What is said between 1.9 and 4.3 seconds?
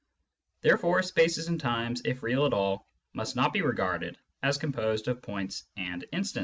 if real at all, must not be regarded